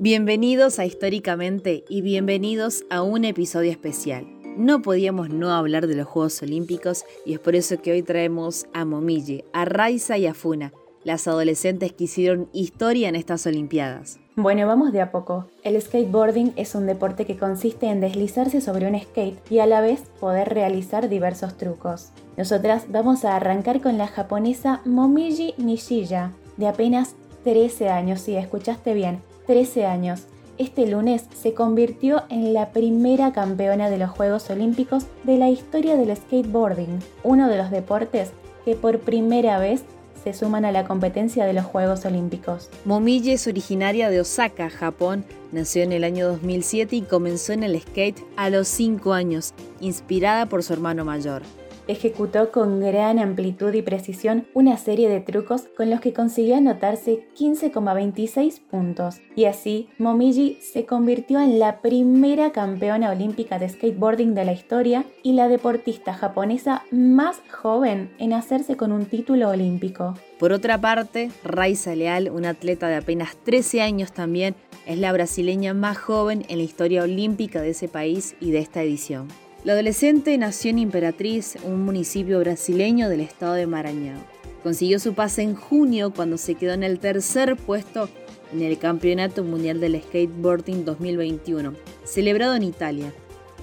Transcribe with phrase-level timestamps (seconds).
[0.00, 4.28] Bienvenidos a Históricamente y bienvenidos a un episodio especial.
[4.56, 8.68] No podíamos no hablar de los Juegos Olímpicos y es por eso que hoy traemos
[8.72, 10.72] a Momiji, a Raiza y a Funa,
[11.02, 14.20] las adolescentes que hicieron historia en estas Olimpiadas.
[14.36, 15.48] Bueno, vamos de a poco.
[15.64, 19.80] El skateboarding es un deporte que consiste en deslizarse sobre un skate y a la
[19.80, 22.10] vez poder realizar diversos trucos.
[22.36, 28.94] Nosotras vamos a arrancar con la japonesa Momiji Nishiya, de apenas 13 años, sí, escuchaste
[28.94, 30.24] bien, 13 años.
[30.58, 35.96] Este lunes se convirtió en la primera campeona de los Juegos Olímpicos de la historia
[35.96, 38.32] del skateboarding, uno de los deportes
[38.66, 39.84] que por primera vez
[40.22, 42.68] se suman a la competencia de los Juegos Olímpicos.
[42.84, 45.24] Momiji es originaria de Osaka, Japón.
[45.50, 50.44] Nació en el año 2007 y comenzó en el skate a los 5 años, inspirada
[50.44, 51.42] por su hermano mayor
[51.88, 57.26] ejecutó con gran amplitud y precisión una serie de trucos con los que consiguió anotarse
[57.36, 59.20] 15,26 puntos.
[59.34, 65.04] Y así, Momiji se convirtió en la primera campeona olímpica de skateboarding de la historia
[65.22, 70.14] y la deportista japonesa más joven en hacerse con un título olímpico.
[70.38, 74.54] Por otra parte, Raiza Leal, una atleta de apenas 13 años también,
[74.86, 78.82] es la brasileña más joven en la historia olímpica de ese país y de esta
[78.82, 79.28] edición.
[79.64, 84.18] La adolescente nació en Imperatriz, un municipio brasileño del estado de Maranhão.
[84.62, 88.08] Consiguió su pase en junio cuando se quedó en el tercer puesto
[88.52, 93.12] en el Campeonato Mundial del Skateboarding 2021, celebrado en Italia.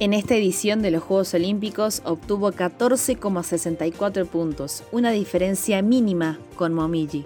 [0.00, 7.24] En esta edición de los Juegos Olímpicos obtuvo 14,64 puntos, una diferencia mínima con Momiji.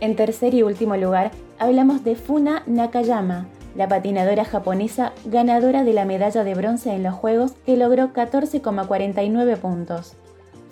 [0.00, 6.04] En tercer y último lugar, hablamos de Funa Nakayama, la patinadora japonesa ganadora de la
[6.04, 10.16] medalla de bronce en los Juegos que logró 14,49 puntos.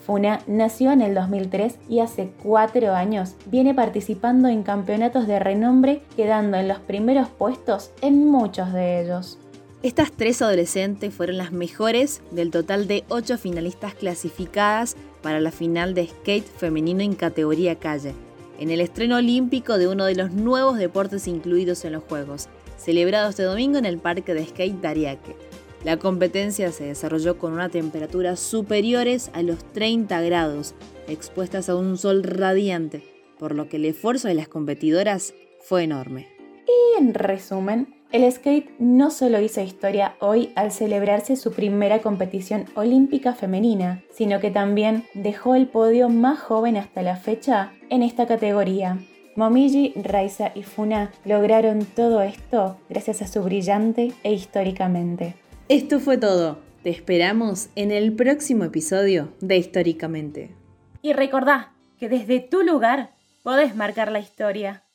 [0.07, 6.03] Funa nació en el 2003 y hace cuatro años viene participando en campeonatos de renombre,
[6.17, 9.39] quedando en los primeros puestos en muchos de ellos.
[9.83, 15.93] Estas tres adolescentes fueron las mejores del total de ocho finalistas clasificadas para la final
[15.95, 18.15] de skate femenino en categoría calle,
[18.61, 23.31] en el estreno olímpico de uno de los nuevos deportes incluidos en los Juegos, celebrado
[23.31, 25.37] este domingo en el Parque de Skate Dariaque.
[25.85, 30.75] La competencia se desarrolló con una temperatura superiores a los 30 grados,
[31.07, 33.05] expuestas a un sol radiante,
[33.39, 36.29] por lo que el esfuerzo de las competidoras fue enorme.
[36.67, 42.65] Y en resumen, el skate no solo hizo historia hoy al celebrarse su primera competición
[42.75, 48.27] olímpica femenina, sino que también dejó el podio más joven hasta la fecha en esta
[48.27, 48.99] categoría.
[49.37, 55.35] Momiji, Raiza y Funa lograron todo esto gracias a su brillante e históricamente.
[55.69, 56.59] Esto fue todo.
[56.83, 60.55] Te esperamos en el próximo episodio de Históricamente.
[61.03, 63.11] Y recordá que desde tu lugar
[63.43, 64.86] podés marcar la historia.